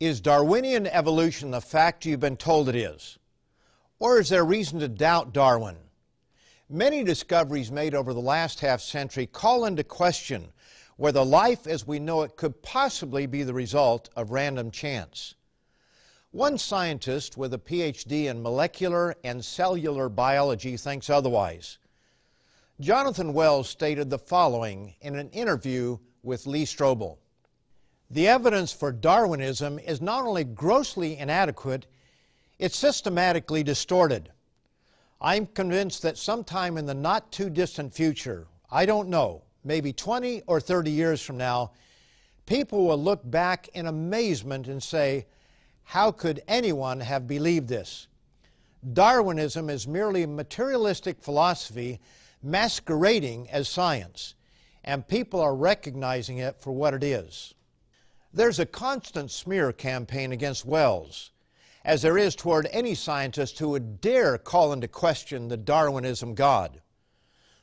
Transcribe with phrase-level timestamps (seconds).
[0.00, 3.18] Is Darwinian evolution the fact you've been told it is?
[4.00, 5.76] Or is there reason to doubt Darwin?
[6.68, 10.48] Many discoveries made over the last half century call into question
[10.96, 15.34] whether life as we know it could possibly be the result of random chance.
[16.32, 21.78] One scientist with a PhD in molecular and cellular biology thinks otherwise.
[22.80, 27.18] Jonathan Wells stated the following in an interview with Lee Strobel.
[28.10, 31.86] The evidence for Darwinism is not only grossly inadequate,
[32.58, 34.30] it's systematically distorted.
[35.20, 40.42] I'm convinced that sometime in the not too distant future, I don't know, maybe 20
[40.46, 41.72] or 30 years from now,
[42.46, 45.26] people will look back in amazement and say,
[45.84, 48.06] How could anyone have believed this?
[48.92, 52.00] Darwinism is merely materialistic philosophy
[52.42, 54.34] masquerading as science,
[54.84, 57.54] and people are recognizing it for what it is.
[58.36, 61.30] There's a constant smear campaign against Wells,
[61.84, 66.80] as there is toward any scientist who would dare call into question the Darwinism God.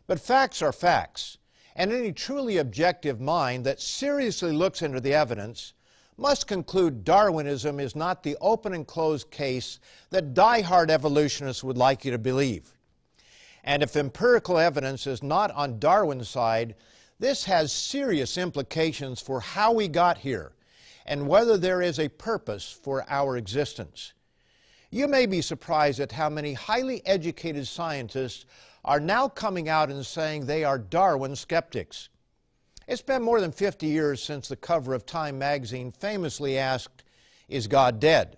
[0.08, 1.38] But facts are facts,
[1.76, 5.74] and any truly objective mind that seriously looks into the evidence
[6.16, 9.78] must conclude Darwinism is not the open and closed case
[10.10, 12.72] that die-hard evolutionists would like you to believe.
[13.66, 16.76] And if empirical evidence is not on Darwin's side,
[17.20, 20.54] this has serious implications for how we got here
[21.06, 24.14] and whether there is a purpose for our existence.
[24.90, 28.46] You may be surprised at how many highly educated scientists
[28.84, 32.10] are now coming out and saying they are Darwin skeptics.
[32.88, 37.04] It's been more than 50 years since the cover of Time magazine famously asked,
[37.48, 38.38] Is God dead?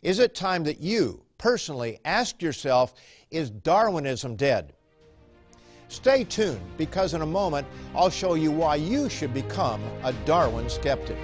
[0.00, 2.94] Is it time that you personally ask yourself,
[3.30, 4.72] Is Darwinism dead?
[5.88, 10.70] Stay tuned because in a moment I'll show you why you should become a Darwin
[10.70, 11.18] skeptic.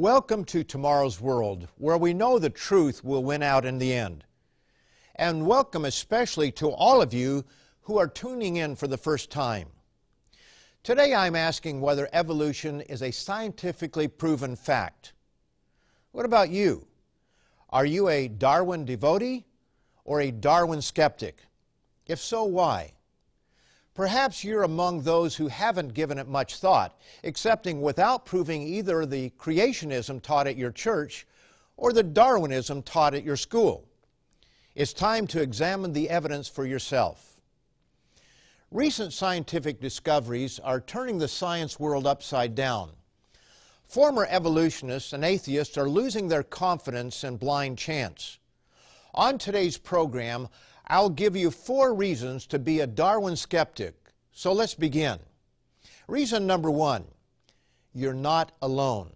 [0.00, 4.22] Welcome to tomorrow's world, where we know the truth will win out in the end.
[5.16, 7.44] And welcome especially to all of you
[7.80, 9.66] who are tuning in for the first time.
[10.84, 15.14] Today I'm asking whether evolution is a scientifically proven fact.
[16.12, 16.86] What about you?
[17.70, 19.46] Are you a Darwin devotee
[20.04, 21.40] or a Darwin skeptic?
[22.06, 22.92] If so, why?
[23.98, 29.30] Perhaps you're among those who haven't given it much thought, accepting without proving either the
[29.30, 31.26] creationism taught at your church
[31.76, 33.88] or the Darwinism taught at your school.
[34.76, 37.40] It's time to examine the evidence for yourself.
[38.70, 42.92] Recent scientific discoveries are turning the science world upside down.
[43.88, 48.38] Former evolutionists and atheists are losing their confidence in blind chance.
[49.12, 50.46] On today's program,
[50.88, 53.94] I'll give you four reasons to be a Darwin skeptic.
[54.32, 55.18] So let's begin.
[56.06, 57.04] Reason number one
[57.94, 59.10] you're not alone.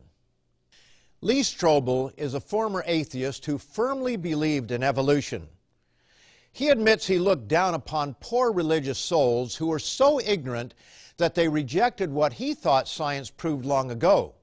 [1.20, 5.46] Lee Strobel is a former atheist who firmly believed in evolution.
[6.50, 10.74] He admits he looked down upon poor religious souls who were so ignorant
[11.16, 14.34] that they rejected what he thought science proved long ago.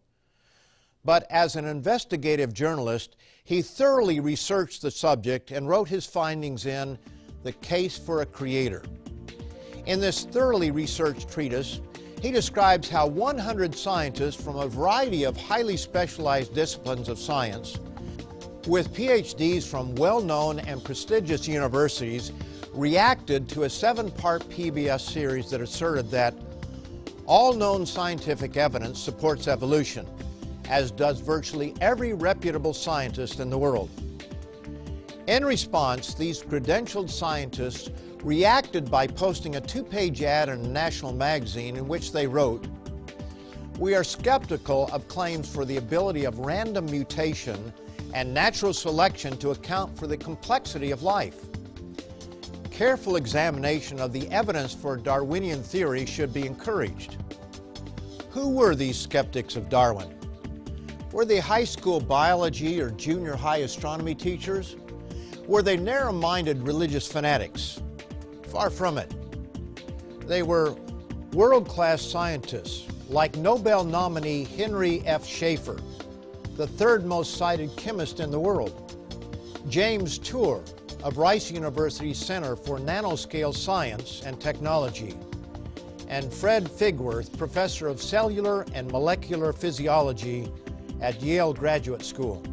[1.04, 6.98] But as an investigative journalist, he thoroughly researched the subject and wrote his findings in
[7.44, 8.84] the Case for a Creator.
[9.86, 11.82] In this thoroughly researched treatise,
[12.22, 17.80] he describes how 100 scientists from a variety of highly specialized disciplines of science,
[18.68, 22.34] with PhDs from well known and prestigious universities,
[22.74, 26.34] reacted to a seven part PBS series that asserted that
[27.26, 30.06] all known scientific evidence supports evolution,
[30.70, 33.90] as does virtually every reputable scientist in the world.
[35.30, 37.92] In response, these credentialed scientists
[38.24, 42.66] reacted by posting a two-page ad in a national magazine in which they wrote,
[43.78, 47.72] We are skeptical of claims for the ability of random mutation
[48.16, 51.38] and natural selection to account for the complexity of life.
[52.72, 57.18] Careful examination of the evidence for Darwinian theory should be encouraged.
[58.32, 60.12] Who were these skeptics of Darwin?
[61.12, 64.76] Were they high school biology or junior high astronomy teachers?
[65.50, 67.82] Were they narrow minded religious fanatics?
[68.52, 69.12] Far from it.
[70.28, 70.76] They were
[71.34, 75.26] world class scientists, like Nobel nominee Henry F.
[75.26, 75.80] Schaefer,
[76.56, 78.96] the third most cited chemist in the world,
[79.68, 80.64] James Tour
[81.04, 85.18] of Rice University Center for Nanoscale Science and Technology,
[86.10, 90.48] and Fred Sigworth, professor of cellular and molecular physiology
[91.02, 92.44] at Yale Graduate School.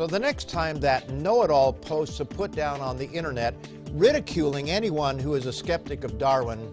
[0.00, 3.54] So the next time that know-it-all posts are put down on the internet
[3.92, 6.72] ridiculing anyone who is a skeptic of Darwin,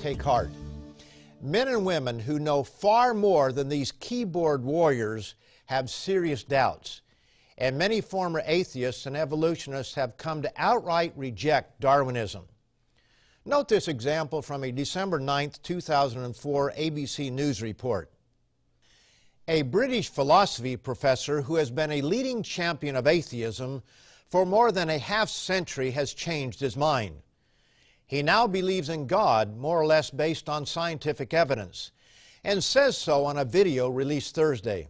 [0.00, 0.48] take heart.
[1.42, 5.34] Men and women who know far more than these keyboard warriors
[5.66, 7.02] have serious doubts.
[7.58, 12.44] And many former atheists and evolutionists have come to outright reject Darwinism.
[13.44, 18.11] Note this example from a December 9, 2004 ABC News report.
[19.52, 23.82] A British philosophy professor who has been a leading champion of atheism
[24.30, 27.20] for more than a half century has changed his mind.
[28.06, 31.90] He now believes in God more or less based on scientific evidence
[32.42, 34.88] and says so on a video released Thursday.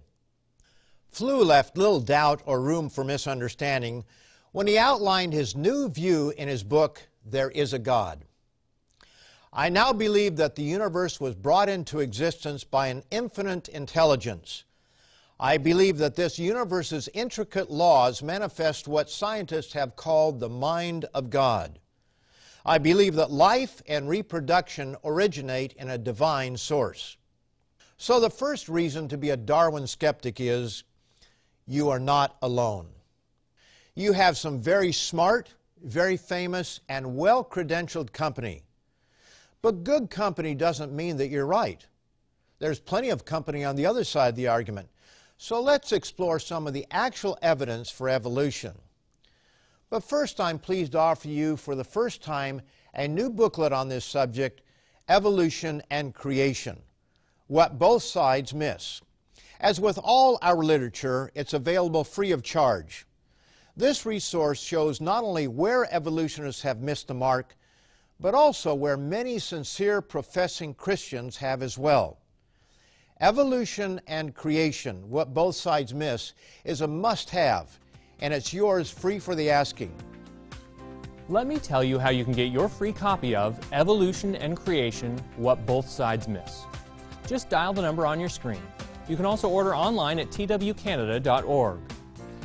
[1.11, 4.05] Flew left little doubt or room for misunderstanding
[4.53, 8.25] when he outlined his new view in his book, There is a God.
[9.55, 14.65] I now believe that the universe was brought into existence by an infinite intelligence.
[15.39, 21.29] I believe that this universe's intricate laws manifest what scientists have called the mind of
[21.29, 21.81] God.
[22.65, 27.19] I believe that life and reproduction originate in a divine source.
[27.99, 30.85] So the first reason to be a Darwin skeptic is
[31.67, 32.89] you are not alone.
[33.95, 35.53] You have some very smart,
[35.83, 38.63] very famous, and well credentialed company.
[39.63, 41.87] But good company doesn't mean that you're right.
[42.59, 44.89] There's plenty of company on the other side of the argument.
[45.39, 48.73] So let's explore some of the actual evidence for evolution.
[49.89, 52.61] But first, I'm pleased to offer you for the first time
[52.95, 54.63] a new booklet on this subject
[55.09, 56.81] Evolution and Creation
[57.47, 59.01] What Both Sides Miss.
[59.61, 63.07] As with all our literature, it's available free of charge.
[63.77, 67.57] This resource shows not only where evolutionists have missed the mark,
[68.23, 72.19] but also where many sincere professing Christians have as well.
[73.21, 76.33] Evolution and creation, what both sides miss,
[76.65, 77.79] is a must have,
[78.21, 79.93] and it's yours free for the asking.
[81.29, 85.19] Let me tell you how you can get your free copy of Evolution and Creation
[85.37, 86.65] What Both Sides Miss.
[87.27, 88.63] Just dial the number on your screen.
[89.09, 91.79] You can also order online at twcanada.org.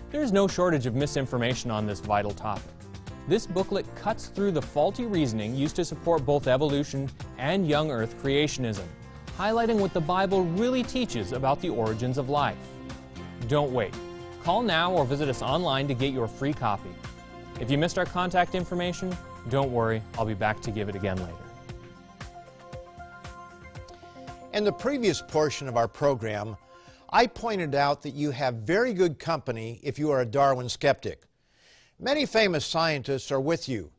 [0.09, 2.76] There's no shortage of misinformation on this vital topic.
[3.27, 8.15] This booklet cuts through the faulty reasoning used to support both evolution and young Earth
[8.23, 8.85] creationism,
[9.37, 12.55] highlighting what the Bible really teaches about the origins of life.
[13.49, 13.93] Don't wait.
[14.43, 16.89] Call now or visit us online to get your free copy.
[17.59, 19.15] If you missed our contact information,
[19.49, 21.35] don't worry, I'll be back to give it again later.
[24.53, 26.55] In the previous portion of our program,
[27.09, 31.26] I pointed out that you have very good company if you are a Darwin skeptic.
[31.99, 33.91] Many famous scientists are with you.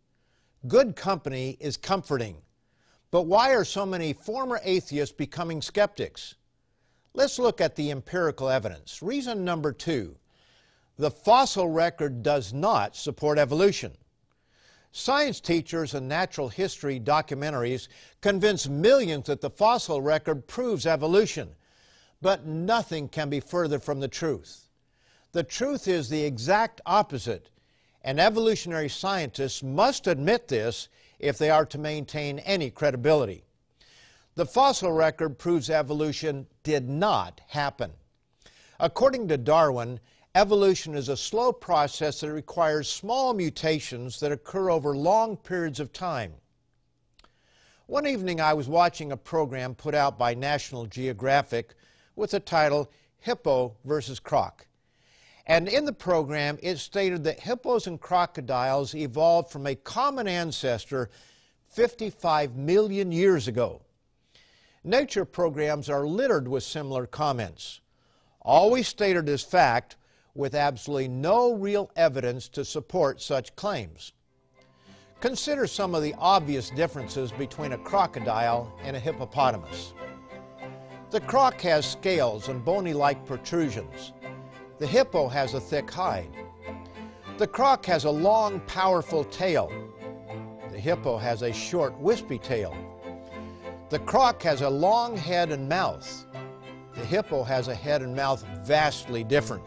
[0.69, 2.37] Good company is comforting.
[3.11, 6.37] But why are so many former atheists becoming skeptics?
[7.13, 9.03] Let's look at the empirical evidence.
[9.03, 10.17] Reason number two
[10.97, 13.97] the fossil record does not support evolution.
[14.93, 17.89] Science teachers and natural history documentaries
[18.21, 21.49] convince millions that the fossil record proves evolution,
[22.21, 24.69] but nothing can be further from the truth.
[25.33, 27.51] The truth is the exact opposite
[28.03, 33.45] and evolutionary scientists must admit this if they are to maintain any credibility.
[34.37, 37.91] The fossil record proves evolution did not happen.
[38.79, 39.99] According to Darwin,
[40.37, 45.93] evolution is a slow process that requires small mutations that occur over long periods of
[45.93, 46.35] time.
[47.87, 51.75] One evening I was watching a program put out by National Geographic
[52.15, 54.68] with the title Hippo versus Croc.
[55.49, 61.09] And in the program, it stated that hippos and crocodiles evolved from a common ancestor
[61.71, 63.81] 55 million years ago.
[64.85, 67.81] Nature programs are littered with similar comments,
[68.43, 69.97] always stated as fact
[70.35, 74.13] with absolutely no real evidence to support such claims.
[75.21, 79.95] Consider some of the obvious differences between a crocodile and a hippopotamus.
[81.11, 84.13] The croc has scales and bony-like protrusions.
[84.79, 86.31] The hippo has a thick hide.
[87.37, 89.73] The croc has a long, powerful tail.
[90.71, 92.77] The hippo has a short, wispy tail.
[93.91, 96.27] The croc has a long head and mouth.
[96.95, 99.65] The hippo has a head and mouth vastly different.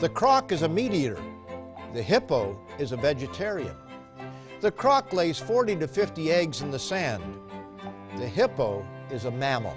[0.00, 1.22] The croc is a meat eater.
[1.92, 3.76] The hippo is a vegetarian.
[4.62, 7.22] The croc lays 40 to 50 eggs in the sand.
[8.16, 9.76] The hippo is a mammal.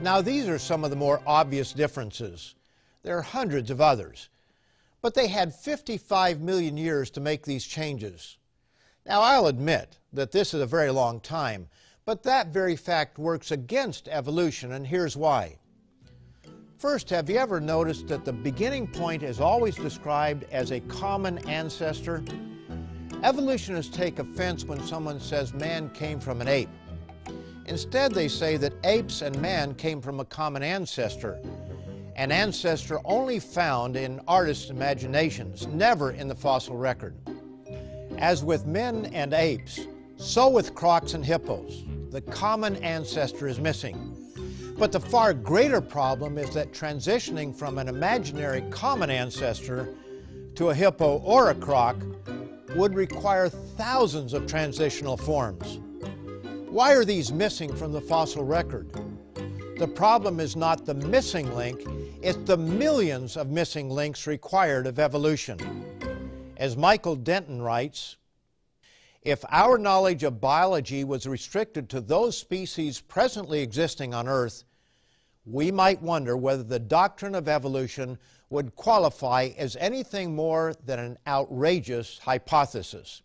[0.00, 2.54] Now, these are some of the more obvious differences.
[3.04, 4.30] There are hundreds of others.
[5.00, 8.38] But they had 55 million years to make these changes.
[9.06, 11.68] Now, I'll admit that this is a very long time,
[12.06, 15.56] But that very fact works against evolution, and here's why.
[16.76, 21.38] First, have you ever noticed that the beginning point is always described as a common
[21.48, 22.22] ancestor?
[23.22, 26.68] Evolutionists take offense when someone says man came from an ape.
[27.64, 31.40] Instead, they say that apes and man came from a common ancestor,
[32.16, 37.14] an ancestor only found in artists' imaginations, never in the fossil record.
[38.18, 39.80] As with men and apes,
[40.16, 44.16] so with crocs and hippos, the common ancestor is missing.
[44.78, 49.88] But the far greater problem is that transitioning from an imaginary common ancestor
[50.54, 51.96] to a hippo or a croc
[52.76, 55.78] would require thousands of transitional forms.
[56.68, 58.90] Why are these missing from the fossil record?
[59.78, 61.84] The problem is not the missing link,
[62.24, 65.58] it's the millions of missing links required of evolution.
[66.56, 68.16] As Michael Denton writes,
[69.20, 74.64] if our knowledge of biology was restricted to those species presently existing on Earth,
[75.44, 78.16] we might wonder whether the doctrine of evolution
[78.48, 83.20] would qualify as anything more than an outrageous hypothesis.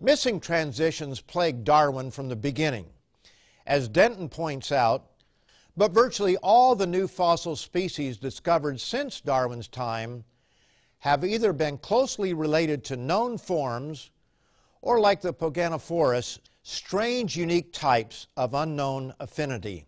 [0.00, 2.86] Missing transitions plagued Darwin from the beginning.
[3.68, 5.12] As Denton points out,
[5.76, 10.24] but virtually all the new fossil species discovered since Darwin's time
[10.98, 14.10] have either been closely related to known forms
[14.80, 19.86] or like the Poganophorus, strange unique types of unknown affinity.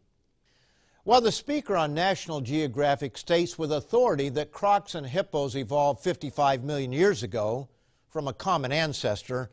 [1.04, 6.64] While the speaker on National Geographic states with authority that crocs and hippos evolved 55
[6.64, 7.68] million years ago
[8.08, 9.50] from a common ancestor,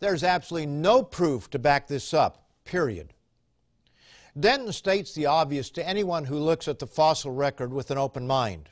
[0.00, 3.14] there's absolutely no proof to back this up, period.
[4.38, 8.26] Denton states the obvious to anyone who looks at the fossil record with an open
[8.26, 8.68] mind.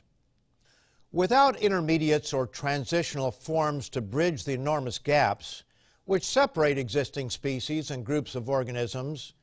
[1.11, 5.63] Without intermediates or transitional forms to bridge the enormous gaps,
[6.05, 9.33] which separate existing species and groups of organisms,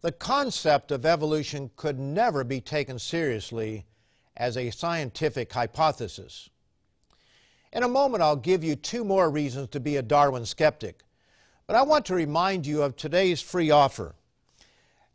[0.00, 3.86] the concept of evolution could never be taken seriously
[4.36, 6.50] as a scientific hypothesis.
[7.72, 11.02] In a moment, I'll give you two more reasons to be a Darwin skeptic,
[11.66, 14.14] but I want to remind you of today's free offer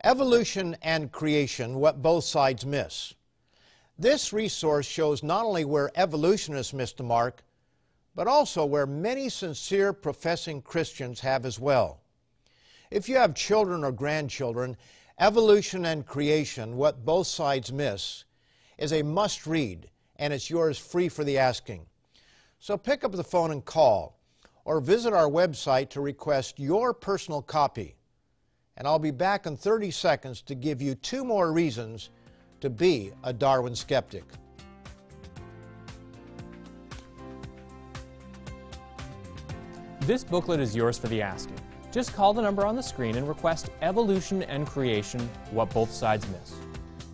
[0.04, 3.14] Evolution and Creation What Both Sides Miss.
[3.98, 7.42] This resource shows not only where evolutionists miss the mark,
[8.14, 12.02] but also where many sincere professing Christians have as well.
[12.90, 14.76] If you have children or grandchildren,
[15.18, 18.24] Evolution and Creation What Both Sides Miss
[18.76, 21.86] is a must read, and it's yours free for the asking.
[22.58, 24.20] So pick up the phone and call,
[24.66, 27.96] or visit our website to request your personal copy.
[28.76, 32.10] And I'll be back in 30 seconds to give you two more reasons
[32.60, 34.24] to be a Darwin skeptic.
[40.00, 41.56] This booklet is yours for the asking.
[41.92, 45.20] Just call the number on the screen and request Evolution and Creation
[45.52, 46.56] What Both Sides Miss.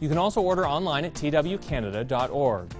[0.00, 2.72] You can also order online at twcanada.org.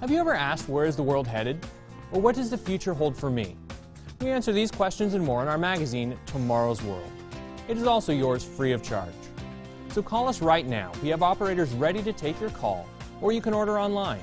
[0.00, 1.64] Have you ever asked where is the world headed?
[2.10, 3.56] Or what does the future hold for me?
[4.20, 7.10] We answer these questions and more in our magazine, Tomorrow's World.
[7.68, 9.14] It is also yours free of charge.
[9.92, 10.92] So call us right now.
[11.02, 12.86] We have operators ready to take your call,
[13.22, 14.22] or you can order online.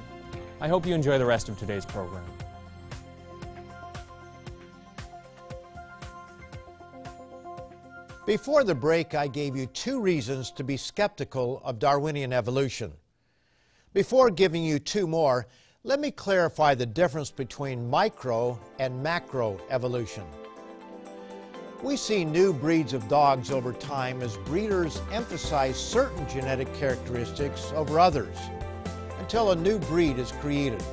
[0.62, 2.24] I hope you enjoy the rest of today's program.
[8.28, 12.94] Before the break, I gave you two reasons to be skeptical of Darwinian evolution.
[13.94, 15.48] Before giving you two more,
[15.84, 20.24] let me clarify the difference between micro and macro evolution.
[21.84, 28.00] We see new breeds of dogs over time as breeders emphasize certain genetic characteristics over
[28.00, 28.36] others
[29.20, 30.84] until a new breed is created.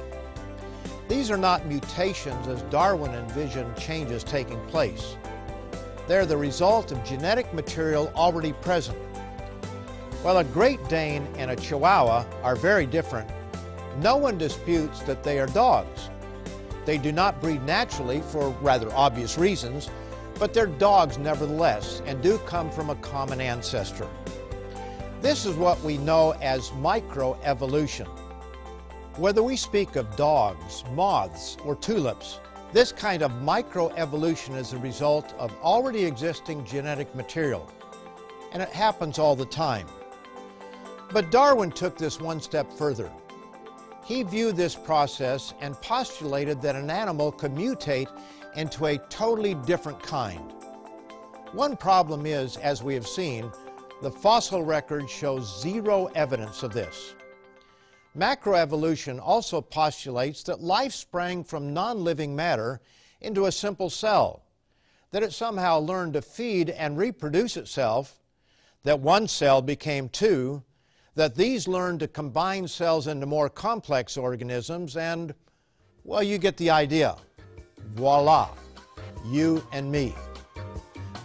[1.09, 5.17] These are not mutations as Darwin envisioned changes taking place.
[6.07, 8.99] They're the result of genetic material already present.
[10.23, 13.29] While a Great Dane and a Chihuahua are very different,
[13.99, 16.11] no one disputes that they are dogs.
[16.85, 19.91] They do not breed naturally for rather obvious reasons,
[20.39, 24.09] but they're dogs nevertheless and do come from a common ancestor.
[25.23, 28.07] This is what we know as microevolution.
[29.17, 32.41] Whether we speak of dogs, moths, or tulips,
[32.73, 37.73] this kind of microevolution is a result of already existing genetic material,
[38.53, 39.87] and it happens all the time.
[41.13, 43.09] But Darwin took this one step further.
[44.05, 48.09] He viewed this process and postulated that an animal could mutate
[48.55, 50.53] into a totally different kind.
[51.53, 53.51] One problem is, as we have seen,
[54.03, 57.15] the fossil record shows zero evidence of this.
[58.17, 62.81] Macroevolution also postulates that life sprang from non living matter
[63.21, 64.43] into a simple cell.
[65.13, 68.21] that it somehow learned to feed and reproduce itself,
[68.83, 70.61] that one cell became two,
[71.15, 75.35] that these learned to combine cells into more complex organisms, and,
[76.03, 77.17] well, you get the idea.
[77.95, 78.51] Voila,
[79.25, 80.15] you and me.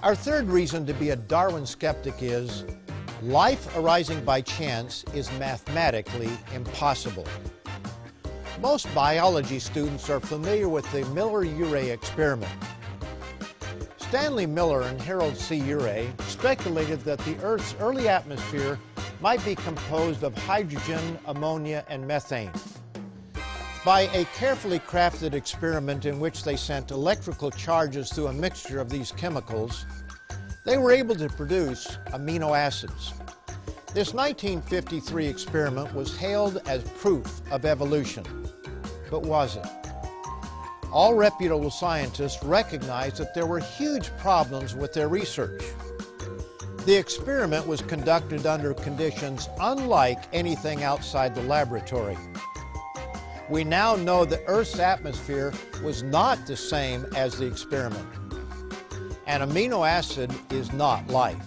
[0.03, 2.63] Our third reason to be a Darwin skeptic is
[3.21, 7.25] life arising by chance is mathematically impossible.
[8.61, 12.51] Most biology students are familiar with the Miller-Urey experiment.
[13.97, 15.59] Stanley Miller and Harold C.
[15.59, 18.79] Urey speculated that the Earth's early atmosphere
[19.21, 22.51] might be composed of hydrogen, ammonia, and methane.
[23.85, 28.89] By a carefully crafted experiment in which they sent electrical charges through a mixture of
[28.89, 29.85] these chemicals,
[30.65, 33.13] they were able to produce amino acids.
[33.93, 38.25] This 1953 experiment was hailed as proof of evolution.
[39.09, 39.65] But was it?
[40.91, 45.63] all reputable scientists recognized that there were huge problems with their research.
[46.85, 52.17] The experiment was conducted under conditions unlike anything outside the laboratory.
[53.49, 58.07] We now know that Earth's atmosphere was not the same as the experiment.
[59.27, 61.37] An amino acid is not life.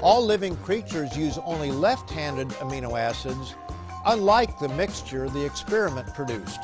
[0.00, 3.54] All living creatures use only left-handed amino acids,
[4.06, 6.60] unlike the mixture the experiment produced.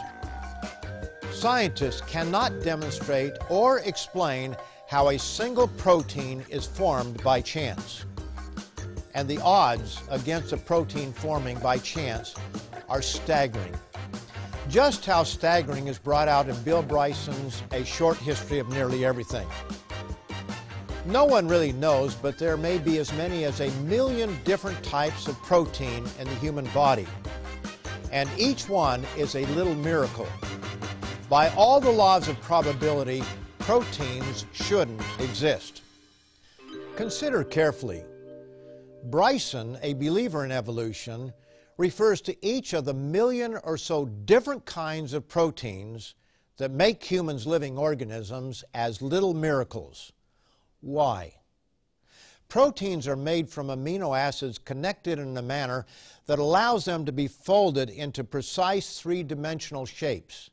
[1.32, 4.56] Scientists cannot demonstrate or explain
[4.88, 8.06] how a single protein is formed by chance.
[9.14, 12.34] And the odds against a protein forming by chance
[12.88, 13.74] are staggering.
[14.70, 19.46] Just how staggering is brought out in Bill Bryson's A Short History of Nearly Everything.
[21.04, 25.28] No one really knows, but there may be as many as a million different types
[25.28, 27.06] of protein in the human body.
[28.10, 30.28] And each one is a little miracle
[31.28, 33.22] by all the laws of probability,
[33.68, 35.82] proteins shouldn't exist.
[36.96, 38.02] Consider carefully.
[39.10, 41.34] Bryson, a believer in evolution,
[41.76, 46.14] refers to each of the million or so different kinds of proteins
[46.56, 50.12] that make humans living organisms as little miracles.
[50.80, 51.34] Why?
[52.48, 55.84] Proteins are made from amino acids connected in a manner
[56.24, 60.48] that allows them to be folded into precise three-dimensional shapes.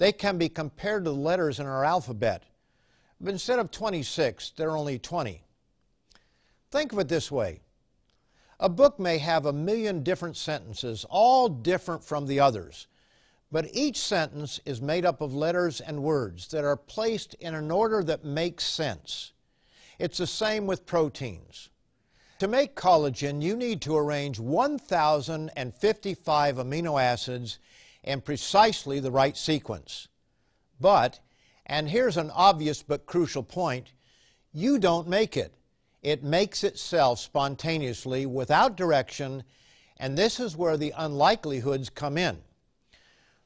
[0.00, 2.44] They can be compared to the letters in our alphabet.
[3.20, 5.42] But instead of 26, there are only 20.
[6.70, 7.60] Think of it this way.
[8.58, 12.86] A book may have a million different sentences, all different from the others.
[13.52, 17.70] But each sentence is made up of letters and words that are placed in an
[17.70, 19.32] order that makes sense.
[19.98, 21.68] It's the same with proteins.
[22.38, 27.58] To make collagen, you need to arrange 1,055 amino acids
[28.04, 30.08] in precisely the right sequence.
[30.80, 31.20] But,
[31.66, 33.92] and here's an obvious but crucial point,
[34.52, 35.54] you don't make it.
[36.02, 39.44] It makes itself spontaneously without direction,
[39.98, 42.38] and this is where the unlikelihoods come in.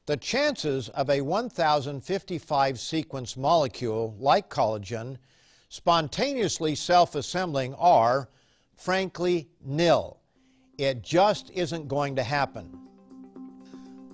[0.05, 5.17] The chances of a 1055 sequence molecule, like collagen,
[5.69, 8.29] spontaneously self-assembling are,
[8.75, 10.19] frankly, nil.
[10.77, 12.84] It just isn't going to happen.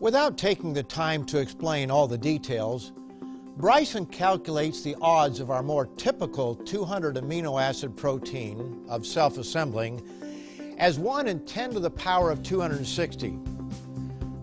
[0.01, 2.91] Without taking the time to explain all the details,
[3.57, 10.01] Bryson calculates the odds of our more typical 200 amino acid protein of self-assembling
[10.79, 13.37] as 1 in 10 to the power of 260.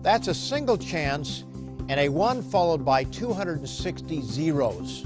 [0.01, 1.43] That's a single chance
[1.89, 5.01] and a 1 followed by 260 zeros,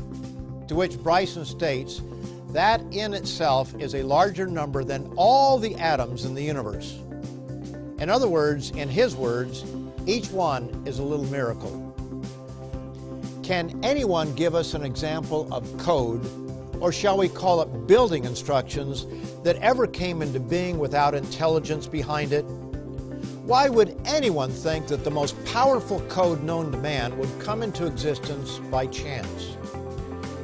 [0.68, 2.04] to which Bryson states
[2.50, 7.00] that in itself is a larger number than all the atoms in the universe.
[7.98, 9.66] In other words, in his words,
[10.06, 11.90] each one is a little miracle.
[13.42, 16.22] Can anyone give us an example of code,
[16.82, 19.06] or shall we call it building instructions,
[19.44, 22.44] that ever came into being without intelligence behind it?
[23.46, 27.86] Why would anyone think that the most powerful code known to man would come into
[27.86, 29.56] existence by chance?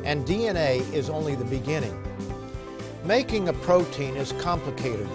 [0.06, 2.02] And DNA is only the beginning.
[3.04, 5.10] Making a protein is complicated,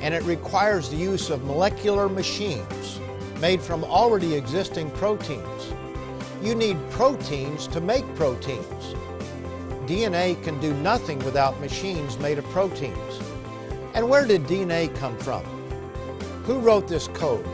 [0.00, 3.00] and it requires the use of molecular machines
[3.40, 5.72] made from already existing proteins.
[6.42, 8.94] You need proteins to make proteins.
[9.86, 13.20] DNA can do nothing without machines made of proteins.
[13.94, 15.42] And where did DNA come from?
[16.44, 17.46] Who wrote this code?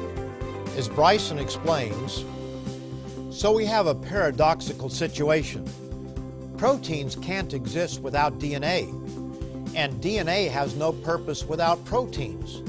[0.77, 2.25] As Bryson explains,
[3.31, 5.65] so we have a paradoxical situation.
[6.57, 8.89] Proteins can't exist without DNA,
[9.75, 12.63] and DNA has no purpose without proteins.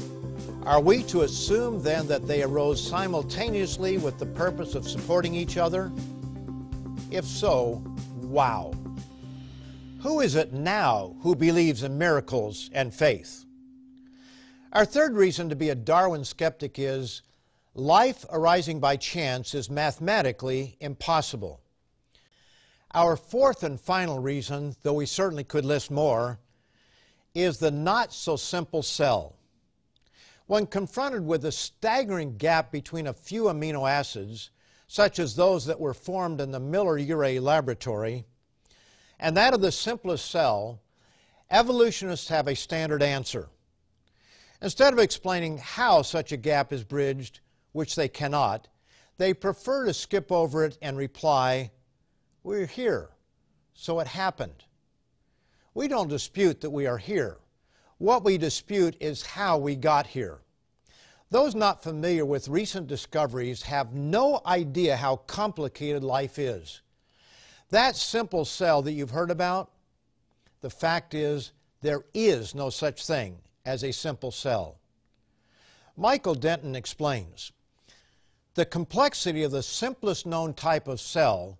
[0.68, 5.56] Are we to assume then that they arose simultaneously with the purpose of supporting each
[5.56, 5.94] other?
[7.10, 7.82] If so,
[8.16, 8.74] wow.
[10.02, 13.46] Who is it now who believes in miracles and faith?
[14.74, 17.22] Our third reason to be a Darwin skeptic is
[17.74, 21.62] life arising by chance is mathematically impossible.
[22.94, 26.40] Our fourth and final reason, though we certainly could list more,
[27.34, 29.37] is the not so simple cell.
[30.48, 34.50] When confronted with the staggering gap between a few amino acids,
[34.88, 38.26] such as those that were formed in the Miller-Urey laboratory,
[39.20, 40.80] and that of the simplest cell,
[41.52, 43.50] evolutionists have a standard answer.
[44.62, 47.42] Instead of explaining how such a gap is bridged,
[47.74, 48.70] which they cannot,
[49.18, 51.72] they prefer to skip over it and reply,
[52.44, 53.10] We're here,
[53.74, 54.64] so it happened.
[55.74, 57.38] We don't dispute that we are here.
[57.98, 60.40] What we dispute is how we got here.
[61.30, 66.82] Those not familiar with recent discoveries have no idea how complicated life is.
[67.70, 69.72] That simple cell that you've heard about,
[70.62, 74.80] the fact is there is no such thing as a simple cell.
[75.98, 77.52] Michael Denton explains
[78.54, 81.58] The complexity of the simplest known type of cell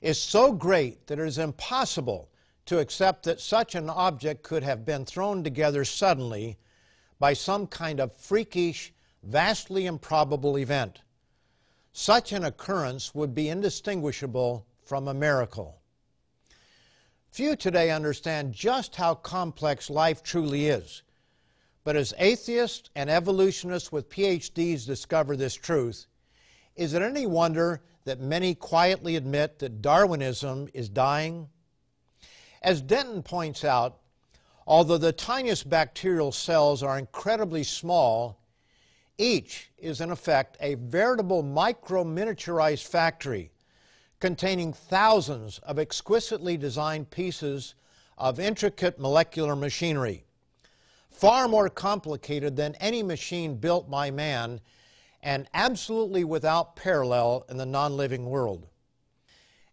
[0.00, 2.28] is so great that it is impossible
[2.66, 6.58] to accept that such an object could have been thrown together suddenly
[7.18, 11.00] by some kind of freakish, vastly improbable event.
[11.92, 15.80] Such an occurrence would be indistinguishable from a miracle.
[17.30, 21.02] Few today understand just how complex life truly is.
[21.84, 26.06] But as atheists and evolutionists with PhDs discover this truth,
[26.76, 31.48] is it any wonder that many quietly admit that Darwinism is dying?
[32.62, 33.98] As Denton points out,
[34.68, 38.38] although the tiniest bacterial cells are incredibly small,
[39.18, 43.50] each is in effect a veritable micro-miniaturized factory
[44.20, 47.74] containing thousands of exquisitely designed pieces
[48.16, 50.24] of intricate molecular machinery,
[51.10, 54.60] far more complicated than any machine built by man
[55.20, 58.68] and absolutely without parallel in the non-living world.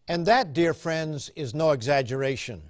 [0.07, 2.63] And that, dear friends, is no exaggeration.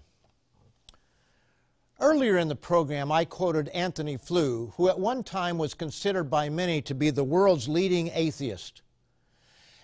[2.01, 6.47] Earlier in the program, I quoted Antony Flew, who at one time was considered by
[6.47, 8.81] many to be the world's leading atheist.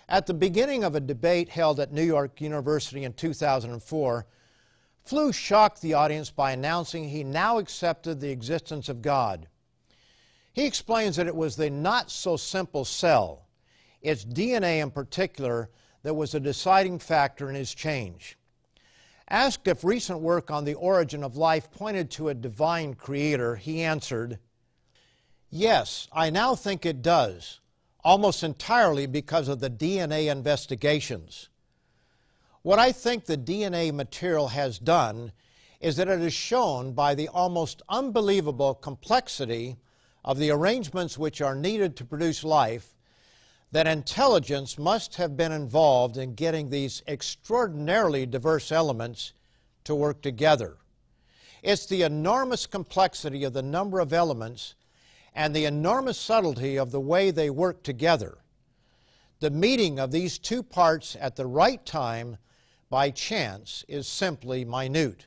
[0.08, 4.26] At the beginning of a debate held at New York University in 2004,
[5.04, 9.50] Flew shocked the audience by announcing he now accepted the existence of God.
[10.54, 13.48] He explains that it was the not so simple cell,
[14.02, 15.70] its DNA in particular,
[16.04, 18.38] that was a deciding factor in his change.
[19.30, 23.82] Asked if recent work on the origin of life pointed to a divine creator, he
[23.82, 24.40] answered,
[25.50, 27.60] Yes, I now think it does,
[28.04, 31.50] almost entirely because of the DNA investigations.
[32.62, 35.32] What I think the DNA material has done
[35.80, 39.78] is that it has shown by the almost unbelievable complexity
[40.24, 42.95] of the arrangements which are needed to produce life
[43.76, 49.34] that intelligence must have been involved in getting these extraordinarily diverse elements
[49.84, 50.78] to work together.
[51.62, 54.76] It's the enormous complexity of the number of elements
[55.34, 58.38] and the enormous subtlety of the way they work together.
[59.42, 62.38] The meeting of these two parts at the right time
[62.90, 65.26] by chance is simply minute.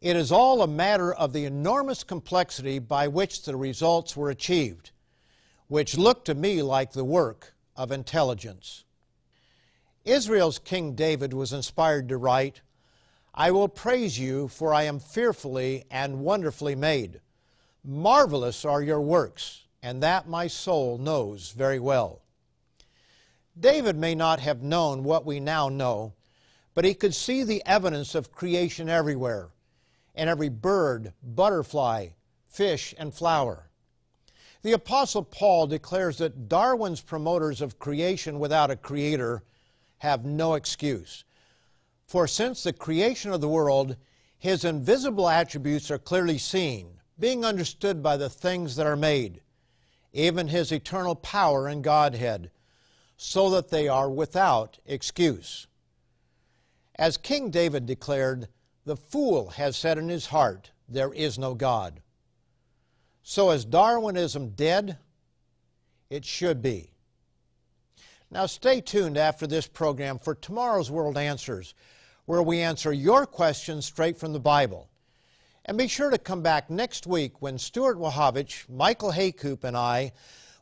[0.00, 4.90] It is all a matter of the enormous complexity by which the results were achieved
[5.68, 8.84] which looked to me like the work of intelligence.
[10.04, 12.60] Israel's King David was inspired to write,
[13.34, 17.20] I will praise you, for I am fearfully and wonderfully made.
[17.82, 22.22] Marvelous are your works, and that my soul knows very well.
[23.58, 26.12] David may not have known what we now know,
[26.74, 29.48] but he could see the evidence of creation everywhere,
[30.14, 32.08] in every bird, butterfly,
[32.48, 33.63] fish, and flower.
[34.64, 39.42] The Apostle Paul declares that Darwin's promoters of creation without a creator
[39.98, 41.24] have no excuse.
[42.06, 43.98] For since the creation of the world,
[44.38, 49.42] his invisible attributes are clearly seen, being understood by the things that are made,
[50.14, 52.50] even his eternal power and Godhead,
[53.18, 55.66] so that they are without excuse.
[56.94, 58.48] As King David declared,
[58.86, 62.00] the fool has said in his heart, There is no God.
[63.24, 64.98] So is Darwinism dead?
[66.10, 66.92] It should be.
[68.30, 71.74] Now stay tuned after this program for tomorrow's World Answers,
[72.26, 74.88] where we answer your questions straight from the Bible.
[75.64, 80.12] And be sure to come back next week when Stuart Wachowicz, Michael Heykoop, and I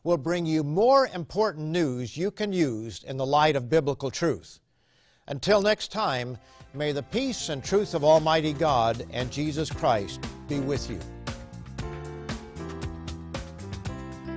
[0.03, 4.59] will bring you more important news you can use in the light of biblical truth.
[5.27, 6.37] Until next time,
[6.75, 10.99] May the peace and truth of Almighty God and Jesus Christ be with you.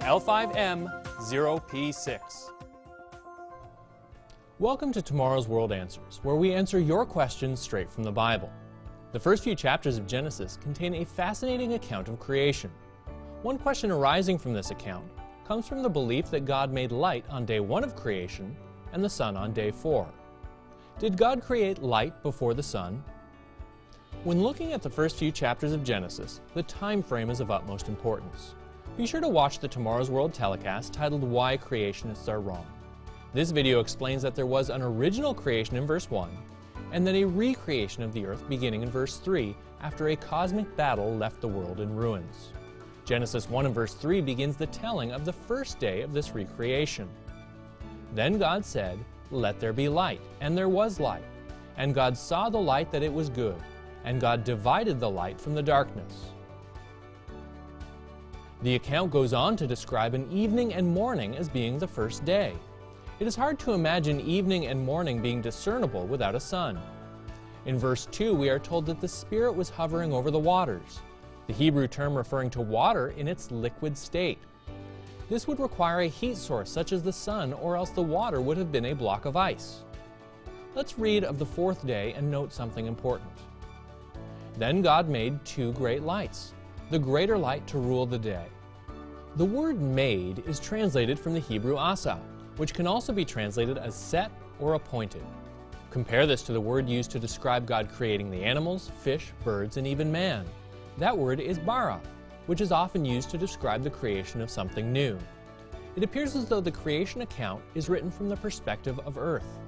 [0.00, 2.50] L5M 0P6.
[4.58, 8.52] Welcome to Tomorrow's World Answers, where we answer your questions straight from the Bible.
[9.10, 12.70] The first few chapters of Genesis contain a fascinating account of creation.
[13.40, 15.06] One question arising from this account
[15.46, 18.54] comes from the belief that God made light on day one of creation
[18.92, 20.06] and the sun on day four.
[20.98, 23.02] Did God create light before the sun?
[24.24, 27.88] When looking at the first few chapters of Genesis, the time frame is of utmost
[27.88, 28.56] importance.
[28.98, 32.66] Be sure to watch the Tomorrow's World telecast titled Why Creationists Are Wrong.
[33.32, 36.28] This video explains that there was an original creation in verse 1
[36.92, 41.14] and then a recreation of the earth beginning in verse 3 after a cosmic battle
[41.16, 42.52] left the world in ruins.
[43.04, 47.08] Genesis 1 and verse 3 begins the telling of the first day of this recreation.
[48.14, 48.98] Then God said,
[49.30, 51.24] Let there be light, and there was light.
[51.76, 53.56] And God saw the light that it was good,
[54.04, 56.32] and God divided the light from the darkness.
[58.62, 62.54] The account goes on to describe an evening and morning as being the first day.
[63.20, 66.78] It is hard to imagine evening and morning being discernible without a sun.
[67.66, 71.00] In verse 2, we are told that the Spirit was hovering over the waters,
[71.48, 74.38] the Hebrew term referring to water in its liquid state.
[75.28, 78.56] This would require a heat source such as the sun, or else the water would
[78.56, 79.80] have been a block of ice.
[80.76, 83.32] Let's read of the fourth day and note something important.
[84.58, 86.54] Then God made two great lights,
[86.90, 88.46] the greater light to rule the day.
[89.34, 92.20] The word made is translated from the Hebrew asa,
[92.58, 95.24] which can also be translated as set or appointed.
[95.90, 99.86] Compare this to the word used to describe God creating the animals, fish, birds, and
[99.86, 100.44] even man.
[100.98, 102.00] That word is bara,
[102.46, 105.18] which is often used to describe the creation of something new.
[105.96, 109.58] It appears as though the creation account is written from the perspective of earth.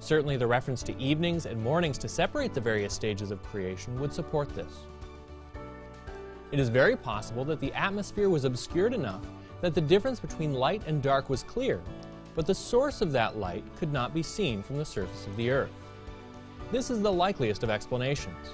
[0.00, 4.12] Certainly, the reference to evenings and mornings to separate the various stages of creation would
[4.12, 4.86] support this.
[6.52, 9.24] It is very possible that the atmosphere was obscured enough
[9.60, 11.80] that the difference between light and dark was clear,
[12.34, 15.50] but the source of that light could not be seen from the surface of the
[15.50, 15.70] earth.
[16.70, 18.50] This is the likeliest of explanations.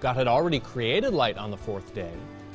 [0.00, 2.12] God had already created light on the fourth day.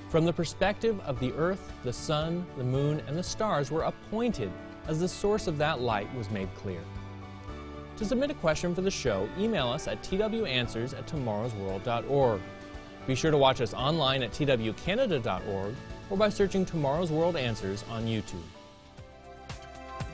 [0.09, 4.51] From the perspective of the earth, the sun, the moon, and the stars were appointed
[4.87, 6.81] as the source of that light was made clear.
[7.97, 12.41] To submit a question for the show, email us at twanswers at tomorrowsworld.org.
[13.07, 15.75] Be sure to watch us online at twcanada.org
[16.09, 18.41] or by searching Tomorrow's World Answers on YouTube.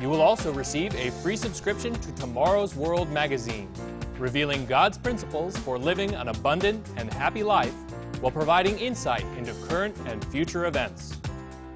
[0.02, 3.72] You will also receive a free subscription to Tomorrow's World magazine,
[4.18, 7.76] revealing God's principles for living an abundant and happy life
[8.20, 11.20] while providing insight into current and future events.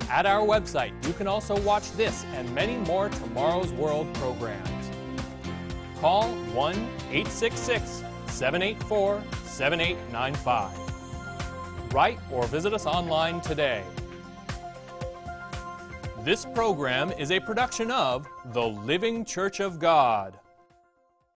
[0.10, 4.90] At our website, you can also watch this and many more Tomorrow's World programs.
[6.02, 6.74] Call 1
[7.12, 11.94] 866 784 7895.
[11.94, 13.84] Write or visit us online today
[16.26, 20.40] this program is a production of the Living Church of God.